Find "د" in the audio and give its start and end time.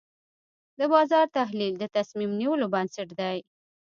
0.79-0.81, 1.79-1.83